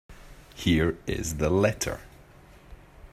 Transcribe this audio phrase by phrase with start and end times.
[0.55, 1.99] Here is the letter.